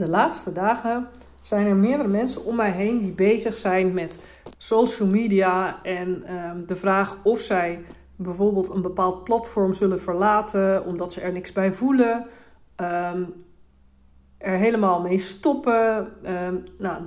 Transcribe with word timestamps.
De 0.00 0.08
laatste 0.08 0.52
dagen 0.52 1.08
zijn 1.42 1.66
er 1.66 1.76
meerdere 1.76 2.08
mensen 2.08 2.44
om 2.44 2.56
mij 2.56 2.70
heen 2.70 2.98
die 2.98 3.12
bezig 3.12 3.56
zijn 3.56 3.92
met 3.92 4.18
social 4.58 5.08
media 5.08 5.82
en 5.82 6.22
ehm, 6.26 6.66
de 6.66 6.76
vraag 6.76 7.16
of 7.22 7.40
zij 7.40 7.84
bijvoorbeeld 8.16 8.68
een 8.70 8.82
bepaald 8.82 9.24
platform 9.24 9.74
zullen 9.74 10.00
verlaten 10.00 10.84
omdat 10.84 11.12
ze 11.12 11.20
er 11.20 11.32
niks 11.32 11.52
bij 11.52 11.72
voelen, 11.72 12.26
ehm, 12.76 13.22
er 14.38 14.56
helemaal 14.56 15.00
mee 15.00 15.18
stoppen. 15.18 16.08
Ehm, 16.22 16.56
nou, 16.78 17.02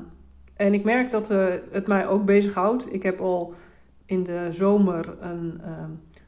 en 0.55 0.73
ik 0.73 0.83
merk 0.83 1.11
dat 1.11 1.31
uh, 1.31 1.45
het 1.71 1.87
mij 1.87 2.07
ook 2.07 2.25
bezighoudt. 2.25 2.93
Ik 2.93 3.03
heb 3.03 3.19
al 3.19 3.53
in 4.05 4.23
de 4.23 4.47
zomer 4.51 5.15
een 5.21 5.61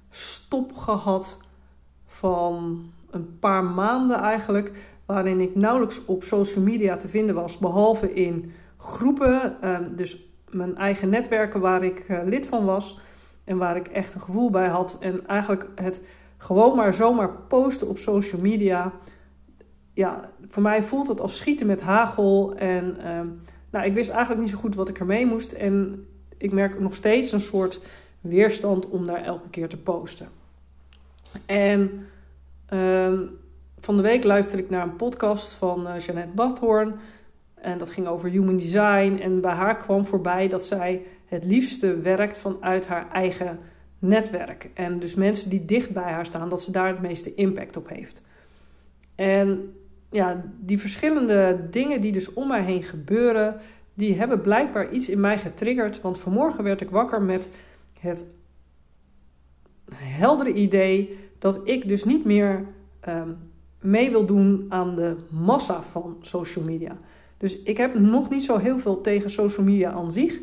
stop 0.10 0.78
gehad 0.78 1.38
van 2.06 2.86
een 3.12 3.40
paar 3.40 3.64
maanden 3.64 4.18
eigenlijk 4.18 4.95
waarin 5.06 5.40
ik 5.40 5.56
nauwelijks 5.56 6.06
op 6.06 6.24
social 6.24 6.64
media 6.64 6.98
te 6.98 7.08
vinden 7.08 7.36
was, 7.36 7.58
behalve 7.58 8.14
in 8.14 8.52
groepen, 8.78 9.62
ehm, 9.62 9.96
dus 9.96 10.26
mijn 10.50 10.78
eigen 10.78 11.10
netwerken 11.10 11.60
waar 11.60 11.84
ik 11.84 12.00
eh, 12.00 12.20
lid 12.26 12.46
van 12.46 12.66
was 12.66 13.00
en 13.44 13.58
waar 13.58 13.76
ik 13.76 13.88
echt 13.88 14.14
een 14.14 14.22
gevoel 14.22 14.50
bij 14.50 14.68
had. 14.68 14.98
En 15.00 15.28
eigenlijk 15.28 15.68
het 15.76 16.02
gewoon 16.38 16.76
maar 16.76 16.94
zomaar 16.94 17.30
posten 17.30 17.88
op 17.88 17.98
social 17.98 18.42
media, 18.42 18.92
ja, 19.94 20.30
voor 20.48 20.64
mij 20.64 20.84
voelt 20.84 21.08
het 21.08 21.22
als 21.22 21.38
schieten 21.38 21.68
met 21.68 21.82
hagel. 21.82 22.56
En 22.56 22.98
ehm, 23.00 23.28
nou, 23.70 23.86
ik 23.86 23.94
wist 23.94 24.10
eigenlijk 24.10 24.42
niet 24.42 24.50
zo 24.50 24.58
goed 24.58 24.76
wat 24.76 24.90
ik 24.90 25.00
ermee 25.00 25.26
moest. 25.26 25.52
En 25.52 26.06
ik 26.38 26.52
merk 26.52 26.80
nog 26.80 26.96
steeds 26.96 27.32
een 27.32 27.42
soort 27.42 27.80
weerstand 28.22 28.90
om 28.90 29.06
daar 29.06 29.24
elke 29.24 29.50
keer 29.50 29.70
te 29.70 29.78
posten. 29.78 30.28
En 31.46 32.08
ehm, 32.66 33.18
van 33.86 33.96
de 33.96 34.02
week 34.02 34.24
luisterde 34.24 34.64
ik 34.64 34.70
naar 34.70 34.84
een 34.84 34.96
podcast 34.96 35.54
van 35.54 35.88
uh, 35.88 36.00
Jeanette 36.00 36.36
Bathorn. 36.36 36.96
En 37.54 37.78
dat 37.78 37.90
ging 37.90 38.08
over 38.08 38.30
human 38.30 38.58
design. 38.58 39.20
En 39.22 39.42
bij 39.42 39.52
haar 39.52 39.78
kwam 39.78 40.06
voorbij 40.06 40.48
dat 40.48 40.64
zij 40.64 41.02
het 41.26 41.44
liefste 41.44 42.00
werkt 42.00 42.38
vanuit 42.38 42.88
haar 42.88 43.12
eigen 43.12 43.60
netwerk. 44.00 44.70
En 44.74 45.00
dus 45.00 45.16
mensen 45.16 45.50
die 45.50 45.66
dicht 45.66 45.92
bij 45.92 46.12
haar 46.12 46.26
staan, 46.26 46.50
dat 46.50 46.62
ze 46.62 46.72
daar 46.72 46.88
het 46.88 47.02
meeste 47.02 47.36
impact 47.36 47.78
op 47.78 47.90
heeft. 47.90 48.22
En 49.16 49.76
ja, 50.12 50.44
die 50.60 50.80
verschillende 50.80 51.68
dingen 51.70 52.02
die 52.02 52.12
dus 52.12 52.34
om 52.34 52.48
mij 52.48 52.62
heen 52.62 52.84
gebeuren, 52.84 53.56
die 53.94 54.16
hebben 54.16 54.42
blijkbaar 54.42 54.92
iets 54.92 55.10
in 55.10 55.20
mij 55.20 55.38
getriggerd. 55.38 56.02
Want 56.02 56.20
vanmorgen 56.20 56.64
werd 56.64 56.82
ik 56.82 56.90
wakker 56.90 57.22
met 57.22 57.48
het 58.00 58.26
heldere 59.94 60.54
idee 60.54 61.20
dat 61.40 61.60
ik 61.64 61.88
dus 61.88 62.04
niet 62.04 62.26
meer 62.26 62.66
ehm, 63.00 63.30
mee 63.86 64.10
wil 64.10 64.26
doen 64.26 64.66
aan 64.70 64.96
de 64.96 65.16
massa 65.30 65.82
van 65.92 66.18
social 66.22 66.66
media. 66.66 66.98
Dus 67.38 67.62
ik 67.62 67.78
heb 67.78 68.00
nog 68.00 68.30
niet 68.30 68.44
zo 68.44 68.58
heel 68.58 68.80
veel 68.80 69.02
tegen 69.02 69.30
social 69.30 69.66
media 69.66 69.92
aan 69.92 70.12
zich. 70.12 70.40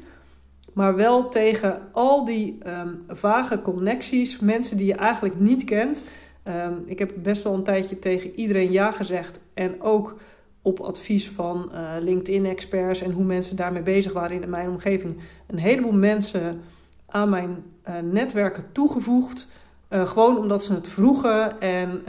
Maar 0.72 0.96
wel 0.96 1.28
tegen 1.28 1.80
al 1.92 2.24
die 2.24 2.58
ehm, 2.62 2.88
vage 3.08 3.62
connecties, 3.62 4.38
mensen 4.38 4.76
die 4.76 4.86
je 4.86 4.94
eigenlijk 4.94 5.40
niet 5.40 5.64
kent. 5.64 6.02
Ehm, 6.42 6.74
ik 6.84 6.98
heb 6.98 7.12
best 7.16 7.42
wel 7.42 7.54
een 7.54 7.62
tijdje 7.62 7.98
tegen 7.98 8.34
iedereen 8.34 8.72
ja 8.72 8.90
gezegd. 8.90 9.40
En 9.54 9.82
ook 9.82 10.16
op 10.62 10.80
advies 10.80 11.30
van 11.30 11.70
uh, 11.72 11.80
LinkedIn-experts 12.00 13.02
en 13.02 13.10
hoe 13.10 13.24
mensen 13.24 13.56
daarmee 13.56 13.82
bezig 13.82 14.12
waren 14.12 14.42
in 14.42 14.50
mijn 14.50 14.68
omgeving. 14.68 15.20
Een 15.46 15.58
heleboel 15.58 15.92
mensen 15.92 16.60
aan 17.06 17.28
mijn 17.28 17.64
uh, 17.88 17.94
netwerken 17.98 18.64
toegevoegd. 18.72 19.46
Uh, 19.90 20.08
gewoon 20.08 20.38
omdat 20.38 20.64
ze 20.64 20.74
het 20.74 20.88
vroegen 20.88 21.60
en 21.60 22.02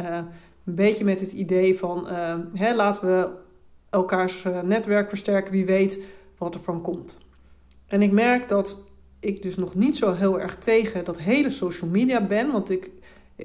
een 0.66 0.76
beetje 0.76 1.04
met 1.04 1.20
het 1.20 1.32
idee 1.32 1.78
van 1.80 2.08
uh, 2.08 2.36
hè, 2.54 2.76
laten 2.76 3.08
we 3.08 3.30
elkaars 3.90 4.44
uh, 4.44 4.62
netwerk 4.62 5.10
versterken, 5.10 5.52
wie 5.52 5.66
weet 5.66 6.00
wat 6.38 6.56
er 6.56 6.62
van 6.62 6.82
komt. 6.82 7.18
En 7.88 8.02
ik 8.02 8.12
merk 8.12 8.50
dat 8.50 8.84
ik 9.20 9.42
dus 9.42 9.56
nog 9.56 9.76
niet 9.76 9.96
zo 9.96 10.14
heel 10.14 10.40
erg 10.40 10.58
tegen 10.58 11.06
dat 11.06 11.20
hele 11.20 11.50
social 11.50 11.90
media 11.90 12.26
ben, 12.26 12.52
want 12.52 12.70
ik 12.70 12.90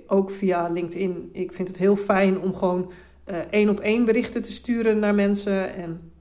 ook 0.07 0.31
via 0.31 0.69
LinkedIn, 0.69 1.31
ik 1.33 1.53
vind 1.53 1.69
het 1.69 1.77
heel 1.77 1.97
fijn 1.97 2.41
om 2.41 2.55
gewoon 2.55 2.93
uh, 3.27 3.37
één 3.51 3.69
op 3.69 3.81
één 3.81 4.05
berichten 4.05 4.43
te 4.43 4.53
sturen 4.53 4.99
naar 4.99 5.15
mensen. 5.15 5.75
En 5.75 6.13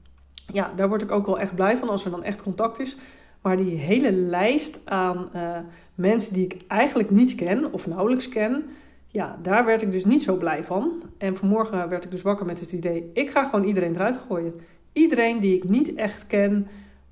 ja, 0.52 0.72
daar 0.76 0.88
word 0.88 1.02
ik 1.02 1.10
ook 1.10 1.26
wel 1.26 1.38
echt 1.38 1.54
blij 1.54 1.76
van 1.76 1.88
als 1.88 2.04
er 2.04 2.10
dan 2.10 2.22
echt 2.22 2.42
contact 2.42 2.80
is. 2.80 2.96
Maar 3.42 3.56
die 3.56 3.76
hele 3.76 4.12
lijst 4.12 4.80
aan 4.84 5.30
mensen 5.94 6.34
die 6.34 6.44
ik 6.44 6.56
eigenlijk 6.68 7.10
niet 7.10 7.34
ken 7.34 7.72
of 7.72 7.86
nauwelijks 7.86 8.28
ken, 8.28 8.64
ja, 9.10 9.38
daar 9.42 9.64
werd 9.64 9.82
ik 9.82 9.92
dus 9.92 10.04
niet 10.04 10.22
zo 10.22 10.36
blij 10.36 10.64
van. 10.64 11.02
En 11.18 11.36
vanmorgen 11.36 11.88
werd 11.88 12.04
ik 12.04 12.10
dus 12.10 12.22
wakker 12.22 12.46
met 12.46 12.60
het 12.60 12.72
idee: 12.72 13.10
ik 13.12 13.30
ga 13.30 13.44
gewoon 13.44 13.64
iedereen 13.64 13.94
eruit 13.94 14.16
gooien. 14.16 14.60
Iedereen 14.92 15.40
die 15.40 15.56
ik 15.56 15.68
niet 15.68 15.94
echt 15.94 16.26
ken. 16.26 16.66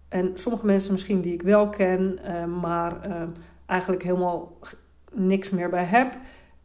En 0.09 0.31
sommige 0.35 0.67
mensen 0.67 0.93
misschien 0.93 1.21
die 1.21 1.33
ik 1.33 1.43
wel 1.43 1.69
ken, 1.69 2.19
uh, 2.25 2.45
maar 2.61 3.09
uh, 3.09 3.23
eigenlijk 3.67 4.03
helemaal 4.03 4.59
niks 5.13 5.51
meer 5.51 5.71
bij 5.71 5.85
heb. 5.85 6.17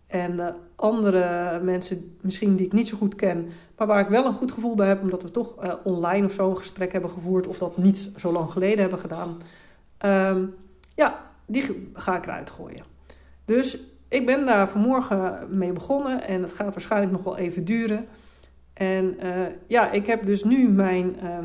En 0.07 0.33
uh, 0.33 0.47
andere 0.75 1.59
mensen 1.63 2.15
misschien 2.21 2.55
die 2.55 2.65
ik 2.65 2.73
niet 2.73 2.87
zo 2.87 2.97
goed 2.97 3.15
ken, 3.15 3.49
maar 3.77 3.87
waar 3.87 3.99
ik 3.99 4.07
wel 4.07 4.25
een 4.25 4.33
goed 4.33 4.51
gevoel 4.51 4.75
bij 4.75 4.87
heb, 4.87 5.01
omdat 5.01 5.23
we 5.23 5.31
toch 5.31 5.55
online 5.83 6.25
of 6.25 6.31
zo 6.31 6.49
een 6.49 6.57
gesprek 6.57 6.91
hebben 6.91 7.09
gevoerd 7.09 7.47
of 7.47 7.57
dat 7.57 7.77
niet 7.77 8.11
zo 8.15 8.31
lang 8.31 8.51
geleden 8.51 8.79
hebben 8.79 8.99
gedaan. 8.99 9.37
Ehm, 9.97 10.45
ja, 10.95 11.19
die 11.45 11.91
ga 11.93 12.17
ik 12.17 12.25
eruit 12.25 12.49
gooien. 12.49 12.83
Dus 13.45 13.79
ik 14.11 14.25
ben 14.25 14.45
daar 14.45 14.69
vanmorgen 14.69 15.47
mee 15.49 15.73
begonnen 15.73 16.27
en 16.27 16.41
het 16.41 16.53
gaat 16.53 16.73
waarschijnlijk 16.73 17.11
nog 17.11 17.23
wel 17.23 17.37
even 17.37 17.65
duren. 17.65 18.05
En 18.73 19.15
uh, 19.23 19.31
ja, 19.67 19.91
ik 19.91 20.05
heb 20.05 20.25
dus 20.25 20.43
nu 20.43 20.69
mijn 20.69 21.15
uh, 21.23 21.37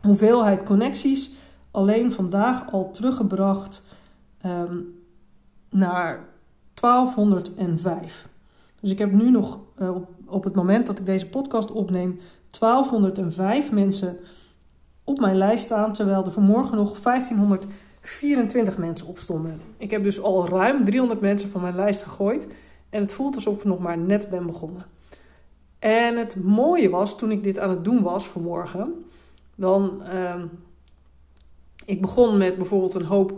hoeveelheid 0.00 0.62
connecties 0.62 1.30
alleen 1.70 2.12
vandaag 2.12 2.72
al 2.72 2.90
teruggebracht 2.90 3.82
um, 4.46 4.94
naar 5.70 6.24
1205. 6.74 8.28
Dus 8.80 8.90
ik 8.90 8.98
heb 8.98 9.12
nu 9.12 9.30
nog 9.30 9.60
uh, 9.78 9.94
op, 9.94 10.08
op 10.26 10.44
het 10.44 10.54
moment 10.54 10.86
dat 10.86 10.98
ik 10.98 11.06
deze 11.06 11.28
podcast 11.28 11.70
opneem 11.70 12.20
1205 12.58 13.72
mensen 13.72 14.16
op 15.04 15.20
mijn 15.20 15.36
lijst 15.36 15.64
staan, 15.64 15.92
terwijl 15.92 16.24
er 16.24 16.32
vanmorgen 16.32 16.76
nog 16.76 17.00
1500 17.00 17.64
24 18.10 18.78
mensen 18.78 19.06
opstonden. 19.06 19.60
Ik 19.76 19.90
heb 19.90 20.02
dus 20.02 20.20
al 20.20 20.48
ruim 20.48 20.84
300 20.84 21.20
mensen 21.20 21.50
van 21.50 21.60
mijn 21.60 21.74
lijst 21.74 22.02
gegooid. 22.02 22.46
En 22.90 23.00
het 23.00 23.12
voelt 23.12 23.34
alsof 23.34 23.56
ik 23.56 23.64
nog 23.64 23.78
maar 23.78 23.98
net 23.98 24.30
ben 24.30 24.46
begonnen. 24.46 24.84
En 25.78 26.16
het 26.16 26.42
mooie 26.42 26.90
was, 26.90 27.18
toen 27.18 27.30
ik 27.30 27.42
dit 27.42 27.58
aan 27.58 27.70
het 27.70 27.84
doen 27.84 28.02
was 28.02 28.26
vanmorgen, 28.26 29.04
dan. 29.54 30.02
Uh, 30.12 30.34
ik 31.90 32.00
begon 32.00 32.36
met 32.36 32.56
bijvoorbeeld 32.56 32.94
een 32.94 33.04
hoop 33.04 33.32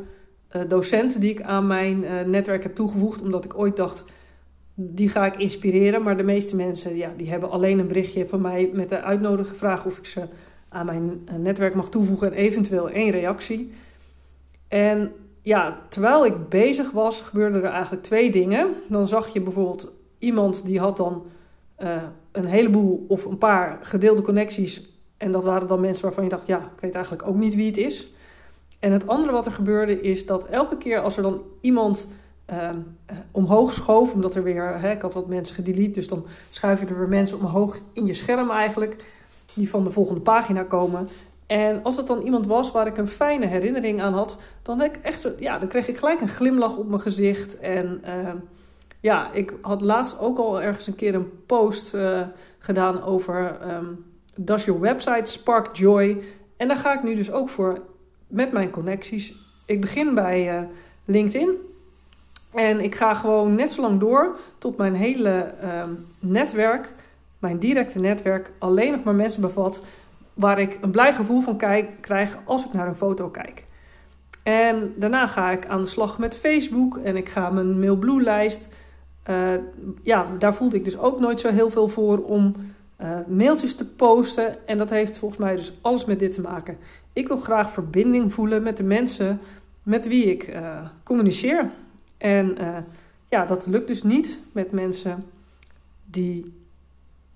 uh, 0.57 0.63
docenten 0.69 1.21
die 1.21 1.31
ik 1.31 1.43
aan 1.43 1.67
mijn 1.67 2.03
uh, 2.03 2.21
netwerk 2.21 2.63
heb 2.63 2.75
toegevoegd, 2.75 3.21
omdat 3.21 3.45
ik 3.45 3.59
ooit 3.59 3.77
dacht, 3.77 4.05
die 4.75 5.09
ga 5.09 5.27
ik 5.27 5.37
inspireren. 5.37 6.03
Maar 6.03 6.17
de 6.17 6.23
meeste 6.23 6.57
mensen, 6.57 6.97
ja, 6.97 7.13
die 7.17 7.31
hebben 7.31 7.51
alleen 7.51 7.79
een 7.79 7.87
berichtje 7.87 8.27
van 8.29 8.41
mij 8.41 8.71
met 8.73 8.89
de 8.89 9.01
uitnodiging 9.01 9.57
vraag 9.57 9.85
of 9.85 9.99
ik 9.99 10.07
ze 10.07 10.23
aan 10.69 10.87
mijn 10.87 11.29
uh, 11.29 11.35
netwerk 11.35 11.75
mag 11.75 11.89
toevoegen 11.89 12.27
en 12.27 12.39
eventueel 12.39 12.91
één 12.91 13.11
reactie. 13.11 13.73
En 14.73 15.13
ja, 15.43 15.79
terwijl 15.89 16.27
ik 16.27 16.49
bezig 16.49 16.91
was, 16.91 17.21
gebeurden 17.21 17.65
er 17.65 17.71
eigenlijk 17.71 18.03
twee 18.03 18.31
dingen. 18.31 18.75
Dan 18.89 19.09
zag 19.09 19.33
je 19.33 19.41
bijvoorbeeld 19.41 19.93
iemand 20.19 20.65
die 20.65 20.81
had 20.81 20.97
dan 20.97 21.23
uh, 21.83 22.03
een 22.33 22.45
heleboel 22.45 23.05
of 23.09 23.25
een 23.25 23.39
paar 23.39 23.79
gedeelde 23.83 24.23
connecties. 24.23 24.89
En 25.17 25.33
dat 25.33 25.45
waren 25.45 25.69
dan 25.69 25.81
mensen 25.81 26.05
waarvan 26.05 26.25
je 26.25 26.31
dacht, 26.31 26.47
ja, 26.47 26.59
ik 26.59 26.81
weet 26.81 26.95
eigenlijk 26.95 27.27
ook 27.27 27.37
niet 27.37 27.55
wie 27.55 27.67
het 27.67 27.77
is. 27.77 28.13
En 28.79 28.93
het 28.93 29.07
andere 29.07 29.33
wat 29.33 29.47
er 29.47 29.53
gebeurde 29.53 30.01
is 30.01 30.27
dat 30.27 30.47
elke 30.47 30.77
keer 30.77 31.01
als 31.01 31.17
er 31.17 31.23
dan 31.23 31.43
iemand 31.61 32.09
uh, 32.51 32.71
omhoog 33.31 33.73
schoof, 33.73 34.13
omdat 34.13 34.35
er 34.35 34.43
weer, 34.43 34.79
hè, 34.81 34.91
ik 34.91 35.03
had 35.03 35.15
wat 35.15 35.29
mensen 35.29 35.55
gedelete, 35.55 35.91
dus 35.91 36.09
dan 36.09 36.27
schuif 36.51 36.81
je 36.81 36.87
er 36.87 36.99
weer 36.99 37.09
mensen 37.09 37.39
omhoog 37.39 37.79
in 37.93 38.07
je 38.07 38.15
scherm 38.15 38.51
eigenlijk, 38.51 39.05
die 39.55 39.71
van 39.71 39.85
de 39.85 39.91
volgende 39.91 40.21
pagina 40.21 40.63
komen. 40.63 41.09
En 41.53 41.83
als 41.83 41.97
het 41.97 42.07
dan 42.07 42.23
iemand 42.23 42.47
was 42.47 42.71
waar 42.71 42.87
ik 42.87 42.97
een 42.97 43.09
fijne 43.09 43.47
herinnering 43.47 44.03
aan 44.03 44.13
had, 44.13 44.37
dan, 44.63 44.83
ik 44.83 44.99
echt, 45.03 45.29
ja, 45.39 45.59
dan 45.59 45.69
kreeg 45.69 45.89
ik 45.89 45.99
gelijk 45.99 46.21
een 46.21 46.29
glimlach 46.29 46.77
op 46.77 46.89
mijn 46.89 47.01
gezicht. 47.01 47.59
En 47.59 48.03
uh, 48.07 48.33
ja, 49.01 49.33
ik 49.33 49.53
had 49.61 49.81
laatst 49.81 50.19
ook 50.19 50.39
al 50.39 50.63
ergens 50.63 50.87
een 50.87 50.95
keer 50.95 51.15
een 51.15 51.45
post 51.47 51.95
uh, 51.95 52.21
gedaan 52.59 53.03
over 53.03 53.57
um, 53.69 54.05
Does 54.35 54.65
your 54.65 54.81
website 54.81 55.31
spark 55.31 55.77
joy? 55.77 56.23
En 56.57 56.69
daar 56.69 56.77
ga 56.77 56.95
ik 56.95 57.03
nu 57.03 57.15
dus 57.15 57.33
ook 57.33 57.49
voor 57.49 57.81
met 58.27 58.53
mijn 58.53 58.71
connecties. 58.71 59.35
Ik 59.67 59.81
begin 59.81 60.15
bij 60.15 60.59
uh, 60.59 60.63
LinkedIn. 61.05 61.51
En 62.53 62.81
ik 62.81 62.95
ga 62.95 63.15
gewoon 63.15 63.55
net 63.55 63.73
zo 63.73 63.81
lang 63.81 64.01
door 64.01 64.37
tot 64.59 64.77
mijn 64.77 64.95
hele 64.95 65.55
um, 65.65 66.07
netwerk, 66.19 66.93
mijn 67.39 67.59
directe 67.59 67.99
netwerk, 67.99 68.51
alleen 68.59 68.91
nog 68.93 69.03
maar 69.05 69.15
mensen 69.15 69.41
bevat 69.41 69.81
waar 70.43 70.59
ik 70.59 70.79
een 70.81 70.91
blij 70.91 71.13
gevoel 71.13 71.41
van 71.41 71.57
krijg 72.01 72.39
als 72.45 72.65
ik 72.65 72.73
naar 72.73 72.89
een 72.89 72.95
foto 72.95 73.29
kijk. 73.29 73.65
En 74.43 74.93
daarna 74.97 75.27
ga 75.27 75.51
ik 75.51 75.67
aan 75.67 75.81
de 75.81 75.87
slag 75.87 76.19
met 76.19 76.37
Facebook 76.37 76.97
en 76.97 77.17
ik 77.17 77.29
ga 77.29 77.51
mijn 77.51 77.79
Mailblue-lijst. 77.79 78.69
Uh, 79.31 79.51
ja, 80.03 80.27
daar 80.39 80.55
voelde 80.55 80.77
ik 80.77 80.85
dus 80.85 80.99
ook 80.99 81.21
nooit 81.21 81.41
zo 81.41 81.51
heel 81.51 81.71
veel 81.71 81.89
voor 81.89 82.19
om 82.19 82.55
uh, 83.03 83.09
mailtjes 83.29 83.75
te 83.75 83.87
posten. 83.87 84.67
En 84.67 84.79
dat 84.79 84.91
heeft 84.91 85.19
volgens 85.19 85.41
mij 85.41 85.57
dus 85.57 85.73
alles 85.81 86.05
met 86.05 86.19
dit 86.19 86.35
te 86.35 86.41
maken. 86.41 86.77
Ik 87.13 87.29
wil 87.29 87.37
graag 87.37 87.71
verbinding 87.71 88.33
voelen 88.33 88.63
met 88.63 88.77
de 88.77 88.83
mensen 88.83 89.41
met 89.83 90.09
wie 90.09 90.25
ik 90.25 90.49
uh, 90.49 90.79
communiceer. 91.03 91.71
En 92.19 92.57
ja, 93.29 93.47
dat 93.47 93.67
lukt 93.67 93.87
dus 93.87 94.03
niet 94.03 94.39
met 94.53 94.73
mensen 94.73 95.23
die 96.05 96.62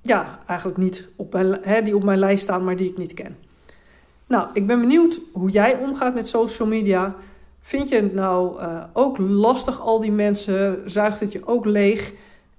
ja, 0.07 0.39
eigenlijk 0.47 0.79
niet 0.79 1.09
op 1.17 1.33
mijn, 1.33 1.59
hè, 1.63 1.83
die 1.83 1.97
op 1.97 2.05
mijn 2.05 2.19
lijst 2.19 2.43
staan, 2.43 2.65
maar 2.65 2.77
die 2.77 2.91
ik 2.91 2.99
niet 2.99 3.15
ken. 3.15 3.37
Nou, 4.27 4.49
ik 4.53 4.67
ben 4.67 4.81
benieuwd 4.81 5.21
hoe 5.33 5.51
jij 5.51 5.79
omgaat 5.79 6.15
met 6.15 6.27
social 6.27 6.69
media. 6.69 7.15
Vind 7.61 7.89
je 7.89 7.97
het 7.97 8.15
nou 8.15 8.61
uh, 8.61 8.85
ook 8.93 9.19
lastig, 9.19 9.81
al 9.81 10.01
die 10.01 10.13
mensen? 10.13 10.83
Zuigt 10.91 11.21
het 11.21 11.33
je 11.33 11.47
ook 11.47 11.65
leeg? 11.65 12.13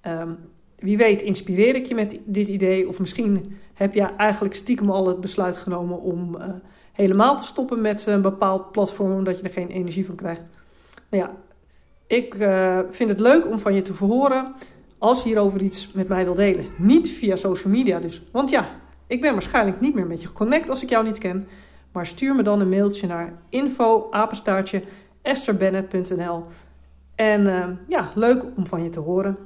Um, 0.08 0.38
wie 0.80 0.98
weet, 0.98 1.22
inspireer 1.22 1.76
ik 1.76 1.86
je 1.86 1.96
met 1.96 2.20
dit 2.26 2.48
idee? 2.48 2.88
Of 2.88 3.00
misschien 3.00 3.58
heb 3.74 3.94
je 3.94 4.02
eigenlijk 4.02 4.56
stiekem 4.56 4.92
al 4.92 5.08
het 5.08 5.20
besluit 5.20 5.58
genomen 5.58 6.02
om 6.02 6.36
uh, 6.36 6.44
helemaal 6.92 7.38
te 7.38 7.44
stoppen 7.44 7.82
met 7.82 8.06
een 8.06 8.22
bepaald 8.22 8.72
platform, 8.72 9.12
omdat 9.12 9.38
je 9.38 9.44
er 9.44 9.50
geen 9.50 9.70
energie 9.70 10.06
van 10.06 10.16
krijgt. 10.16 10.42
Nou 11.10 11.24
ja, 11.24 11.32
ik 12.08 12.36
vind 12.90 13.10
het 13.10 13.20
leuk 13.20 13.48
om 13.48 13.60
van 13.60 13.74
je 13.74 13.82
te 13.82 13.94
verhoren 13.94 14.54
als 14.98 15.24
je 15.24 15.28
hierover 15.28 15.62
iets 15.62 15.92
met 15.92 16.08
mij 16.08 16.24
wil 16.24 16.34
delen. 16.34 16.66
Niet 16.78 17.10
via 17.10 17.36
social 17.36 17.74
media 17.74 18.00
dus. 18.00 18.22
Want 18.32 18.50
ja, 18.50 18.70
ik 19.08 19.22
ben 19.22 19.34
waarschijnlijk 19.34 19.82
niet 19.82 19.94
meer 19.94 20.08
met 20.08 20.22
je 20.22 20.28
geconnect 20.28 20.70
als 20.70 20.84
ik 20.84 20.90
jou 20.90 21.06
niet 21.06 21.18
ken. 21.18 21.48
Maar 21.92 22.06
stuur 22.06 22.36
me 22.36 22.44
dan 22.44 22.60
een 22.60 22.70
mailtje 22.70 23.08
naar 23.08 23.34
info. 23.50 24.10
En 27.16 27.42
uh, 27.42 27.66
ja, 27.88 28.12
leuk 28.16 28.44
om 28.56 28.68
van 28.68 28.84
je 28.84 28.90
te 28.90 29.00
horen. 29.00 29.38